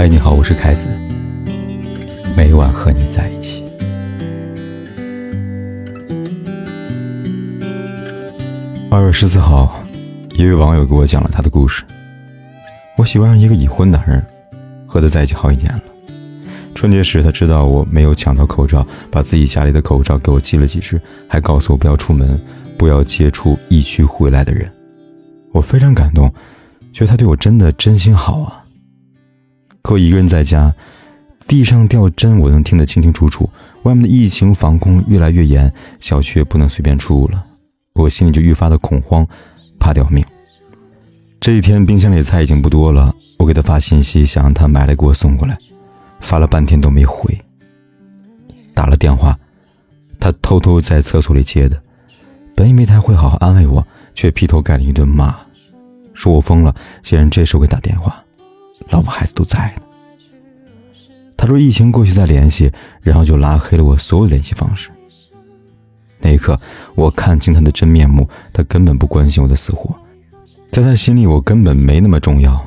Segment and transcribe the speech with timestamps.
[0.00, 0.86] 嗨，你好，我是凯子。
[2.34, 3.62] 每晚和你在一起。
[8.90, 9.78] 二月十四号，
[10.32, 11.84] 一位网友给我讲了他的故事。
[12.96, 14.24] 我喜欢上一个已婚男人，
[14.86, 15.82] 和他在一起好几年了。
[16.74, 20.98] 春节时，他知道我没有抢到口罩，把自己家里的口罩给我寄了几只，
[21.28, 22.40] 还告诉我不要出门，
[22.78, 24.72] 不要接触疫区回来的人。
[25.52, 26.32] 我非常感动，
[26.90, 28.59] 觉得他对我真的真心好啊。
[29.90, 30.72] 可我一个人在家，
[31.48, 33.50] 地上掉针我能听得清清楚楚。
[33.82, 37.44] 外面的疫情防控越来越严，小区也不能随便出入了，
[37.94, 39.26] 我心里就愈发的恐慌，
[39.80, 40.24] 怕掉命。
[41.40, 45.58] 这一天冰箱里的菜已经不多了，我给他发信息，想让他买来给我送过来，
[46.20, 47.36] 发了半天都没回。
[48.72, 49.36] 打了电话，
[50.20, 51.82] 他偷偷在厕所里接的，
[52.54, 55.34] 本以为他会好好安慰我，却劈头盖脸一顿骂，
[56.14, 58.22] 说我疯了，竟然这时候给打电话。
[58.88, 59.82] 老婆孩子都在呢。
[61.36, 64.90] 他说疫情过去再联系，然后就拉黑了我所有联系方式。
[66.18, 66.58] 那一刻，
[66.94, 69.96] 我看清他的真面目，他根本不关心我的死活，
[70.70, 72.62] 在他心里我根本没那么重要。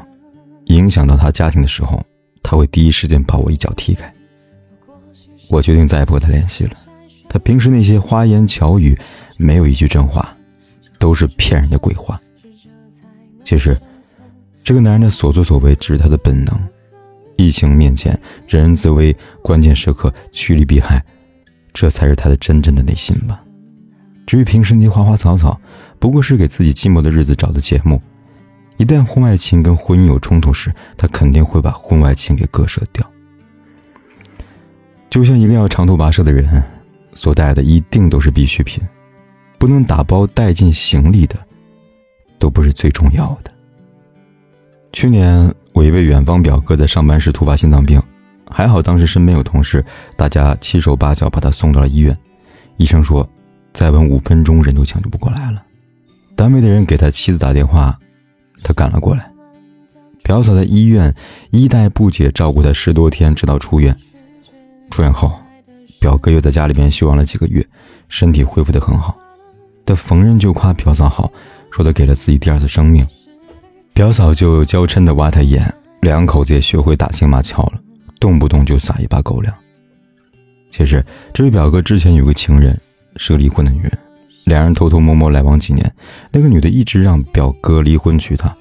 [0.65, 2.03] 影响到他家庭的时候，
[2.41, 4.11] 他会第一时间把我一脚踢开。
[5.49, 6.71] 我决定再也不和他联系了。
[7.29, 8.97] 他平时那些花言巧语，
[9.38, 10.35] 没有一句真话，
[10.97, 12.19] 都是骗人的鬼话。
[13.43, 13.79] 其实。
[14.64, 16.58] 这个男人的所作所为只是他的本能。
[17.36, 21.03] 疫情面前，人人自危，关键时刻趋利避害，
[21.73, 23.41] 这才是他的真正的内心吧。
[24.25, 25.59] 至于平时那些花花草草，
[26.00, 28.02] 不过是给自己寂寞的日子找的节目。
[28.78, 33.06] 一旦婚外情跟婚姻有冲突时，他肯定会把婚外情给割舍掉。
[35.09, 36.64] 就像一个要长途跋涉的人，
[37.14, 38.81] 所带的一定都是必需品，
[39.59, 41.38] 不能打包带进行李的，
[42.39, 43.52] 都不是最重要的。
[44.94, 48.02] 去年，我一位远方表哥在上班时突发心脏病，
[48.49, 49.83] 还好当时身边有同事，
[50.16, 52.16] 大家七手八脚把他送到了医院。
[52.77, 53.27] 医生说，
[53.73, 55.63] 再晚五分钟人就抢救不过来了。
[56.35, 57.97] 单位的人给他妻子打电话，
[58.62, 59.28] 他赶了过来。
[60.23, 61.13] 表嫂在医院
[61.50, 63.97] 衣带不解照顾他十多天，直到出院。
[64.91, 65.34] 出院后，
[66.00, 67.66] 表哥又在家里边休养了几个月，
[68.09, 69.17] 身体恢复得很好。
[69.85, 71.31] 他逢人就夸表嫂好，
[71.72, 73.06] 说他给了自己第二次生命。
[73.93, 75.71] 表嫂就娇嗔的挖他眼，
[76.01, 77.73] 两口子也学会打情骂俏了，
[78.19, 79.53] 动不动就撒一把狗粮。
[80.71, 82.77] 其实这位表哥之前有个情人，
[83.17, 83.97] 是个离婚的女人，
[84.45, 85.93] 两人偷偷摸摸来往几年，
[86.31, 88.51] 那个女的一直让表哥离婚娶她。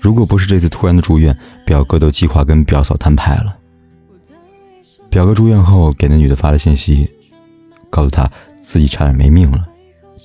[0.00, 3.56] 如果不是这次突然的住院，表哥都计划跟表嫂摊牌了。
[5.10, 7.10] 表哥住院后给那女的发了信息，
[7.90, 9.66] 告诉她自己差点没命了。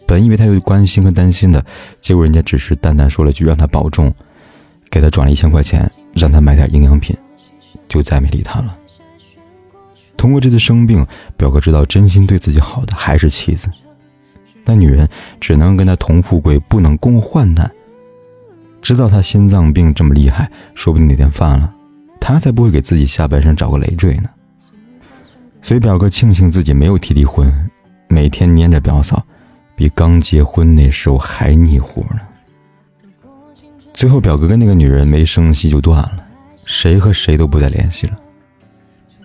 [0.06, 1.66] 本以为他有关心和担心的，
[2.00, 4.14] 结果人家只是淡淡说了句让他保重。
[4.94, 7.18] 给他转了一千块钱，让他买点营养品，
[7.90, 8.78] 就再没理他了。
[10.16, 11.04] 通过这次生病，
[11.36, 13.68] 表哥知道真心对自己好的还是妻子。
[14.64, 15.10] 那女人
[15.42, 17.70] 只能跟他同富贵，不能共患难。
[18.84, 21.74] 知道他心脏病这么厉害，说不定哪天犯了，
[22.22, 24.30] 他才不会给自己下半身找个累赘呢。
[25.64, 27.52] 所以表哥庆幸自己没有提离婚，
[28.08, 29.26] 每天黏着表嫂，
[29.76, 32.20] 比刚结婚那时候还腻乎呢。
[33.94, 36.26] 最后，表哥跟那个女人没声息就断了，
[36.66, 38.20] 谁和谁都不再联系了。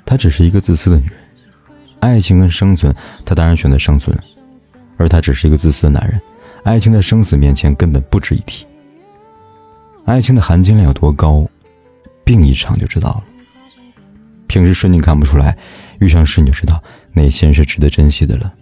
[0.05, 1.15] 她只是一个自私的女人，
[2.01, 4.17] 爱情跟生存，她当然选择生存，
[4.97, 6.21] 而他只是一个自私的男人，
[6.65, 8.67] 爱情在生死面前根本不值一提。
[10.05, 11.47] 爱情的含金量有多高，
[12.25, 13.25] 病一场就知道了。
[14.47, 15.57] 平时顺境看不出来，
[15.99, 18.53] 遇上事你就知道哪些人是值得珍惜的了。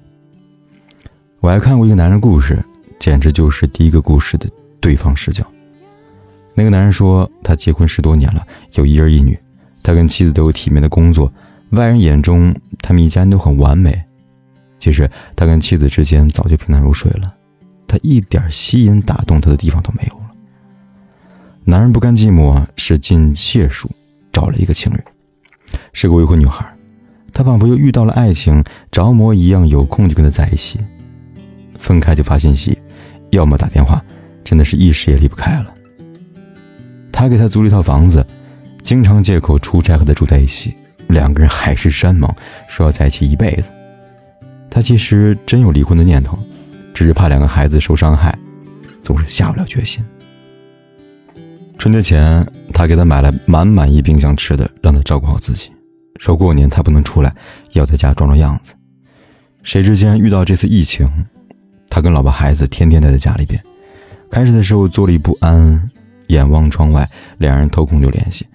[1.40, 2.64] 我还看过一个男人故事，
[2.98, 4.48] 简直就是第一个故事的
[4.80, 5.44] 对方视角。
[6.56, 9.38] 那个男人说，他结婚十多年了，有一儿一女，
[9.82, 11.30] 他跟妻子都有体面的工作，
[11.70, 14.02] 外人眼中他们一家人都很完美。
[14.80, 17.30] 其实他跟妻子之间早就平淡如水了，
[17.86, 20.30] 他一点吸引打动他的地方都没有了。
[21.62, 23.90] 男人不甘寂寞，使尽解数
[24.32, 25.04] 找了一个情人，
[25.92, 26.64] 是个未婚女孩，
[27.34, 30.78] 他仿佛又遇到了爱情，着魔一样，有空就跟她在一起，
[31.78, 32.78] 分开就发信息，
[33.30, 34.02] 要么打电话，
[34.42, 35.74] 真的是一时也离不开了。
[37.18, 38.24] 他给他租了一套房子，
[38.82, 40.76] 经常借口出差和他住在一起，
[41.08, 42.30] 两个人海誓山盟，
[42.68, 43.70] 说要在一起一辈子。
[44.70, 46.38] 他其实真有离婚的念头，
[46.92, 48.38] 只是怕两个孩子受伤害，
[49.00, 50.04] 总是下不了决心。
[51.78, 55.72] 春节前，他给他买了满满一冰箱吃的，让他照顾好自己，
[56.20, 57.34] 说过年他不能出来，
[57.72, 58.74] 要在家装装样子。
[59.62, 61.08] 谁知竟然遇到这次疫情，
[61.88, 63.58] 他跟老婆孩子天天待在家里边，
[64.30, 65.90] 开始的时候坐立不安。
[66.28, 67.08] 眼望窗外，
[67.38, 68.46] 两人偷空就联系。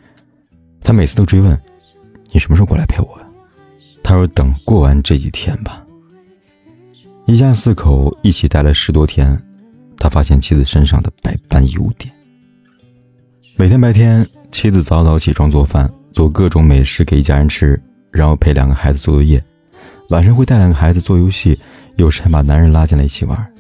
[0.82, 1.60] 他每次都追问
[2.32, 3.28] ：“你什么时候过来陪我呀？”
[4.04, 5.84] 他说：“等过完这几天吧。”
[7.28, 9.40] 一家四口一起待了十多天，
[9.98, 12.12] 他发现妻子身上的百般优点。
[13.56, 17.82] 每天白天，妻子早早起床做饭，做各种美食给一家人吃，
[18.12, 19.42] 然后陪两个孩子做作业。
[20.10, 21.58] 晚上会带两个孩子做游戏，
[21.96, 23.54] 有时还把男人拉进来一起玩。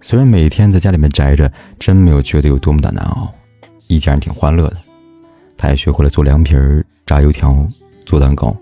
[0.00, 3.30] 虽然每天在家里面宅着，真没有觉得有多么的难熬，
[3.94, 4.76] 一家人挺欢乐的。
[5.56, 7.66] 他也学会了做凉皮儿、炸油条、
[8.06, 8.56] 做蛋糕。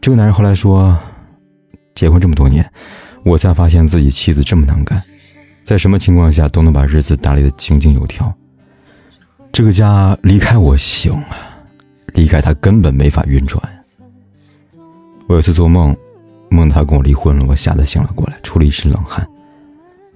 [0.00, 0.96] 这个男人后来说
[1.94, 2.70] ：“结婚这么多年，
[3.24, 5.02] 我才发现自己妻子这么能干，
[5.64, 8.32] 在什么情况下都能把日子打理得井井有条。
[9.50, 11.36] 这个家离开我行啊，
[12.14, 13.60] 离开他根本没法运转。”
[15.26, 15.96] 我有次做梦，
[16.50, 19.26] 梦他跟我离婚了，我吓得醒了过来，出了一身冷汗。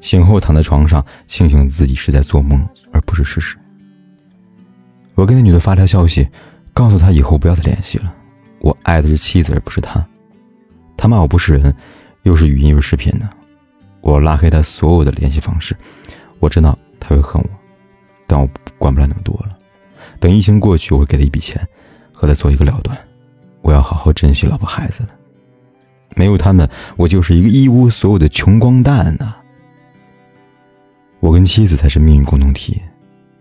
[0.01, 3.57] 醒后躺在床上，庆幸自己是在做梦，而不是事实。
[5.15, 6.27] 我给那女的发条消息，
[6.73, 8.15] 告诉她以后不要再联系了。
[8.61, 10.03] 我爱的是妻子，而不是她。
[10.97, 11.75] 她骂我不是人，
[12.23, 13.29] 又是语音又是视频的。
[14.01, 15.77] 我拉黑她所有的联系方式。
[16.39, 17.51] 我知道她会恨我，
[18.27, 18.49] 但我
[18.79, 19.59] 管不了那么多了。
[20.21, 21.61] 等疫情过去，我会给她一笔钱，
[22.13, 22.97] 和她做一个了断。
[23.61, 25.09] 我要好好珍惜老婆孩子了。
[26.17, 29.35] 没有他们，我就是一个一无所有的穷光蛋呐。
[31.25, 32.83] 我跟妻子才是命运共同体，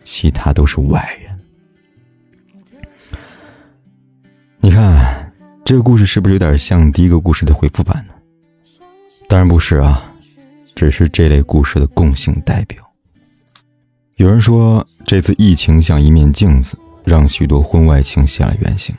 [0.06, 1.38] 其他都是外人。
[4.62, 5.34] 你看，
[5.66, 8.14] 这个故事是不是有点像第一个故事的回复版呢？
[9.28, 10.02] 当然不是啊，
[10.74, 12.78] 只是这类故事的共性代表。
[14.16, 18.96] 有人说，这次疫情像一面镜子，让许多婚外情现了原形。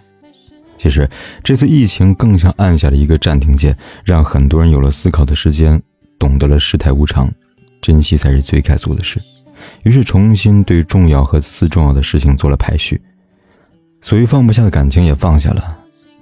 [0.76, 1.08] 其实，
[1.42, 5.82] 这次疫情更像按下了一个暂停键，让很多人有了思考的时间，
[6.18, 7.32] 懂得了世态无常，
[7.84, 9.20] 珍惜才是最该做的事。
[9.82, 12.98] 于是，重新对重要和次重要的事情做了排序。
[14.00, 15.76] 所谓放不下的感情也放下了，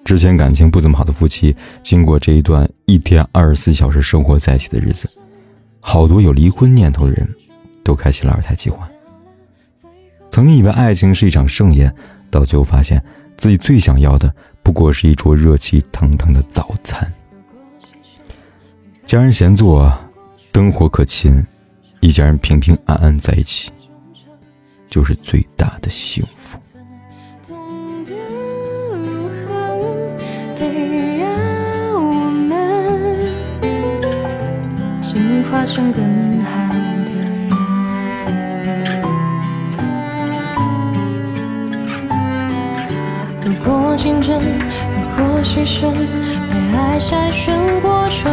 [0.04, 5.08] 之前感情不怎么好的夫妻，经过这一段一天二十四小时生活在一起的日子，
[5.78, 7.28] 好多有离婚念头的人，
[7.84, 8.88] 都开启了二胎计划。
[10.28, 11.94] 曾经以为爱情是一场盛宴，
[12.28, 13.00] 到最后发现
[13.36, 14.34] 自己最想要的
[14.64, 17.12] 不过是一桌热气腾腾的早餐。
[19.06, 19.92] 家人闲坐，
[20.52, 21.44] 灯火可亲，
[22.00, 23.72] 一家人平平安安在一起，
[24.88, 26.58] 就是最大的幸福。
[35.50, 36.02] 化成更
[36.42, 36.50] 好
[37.04, 37.48] 的人。
[43.44, 44.42] 如果竞争，如
[45.14, 48.32] 果牺牲，被爱筛选过程，